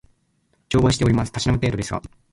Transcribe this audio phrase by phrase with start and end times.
[0.69, 1.31] 乗馬をしております。
[1.31, 2.01] たしなむ程度ですが